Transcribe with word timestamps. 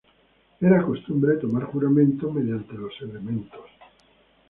Era 0.67 0.81
costumbre 0.83 1.37
tomar 1.37 1.65
juramento 1.67 2.31
mediante 2.31 2.73
los 2.73 2.99
elementos. 3.01 3.67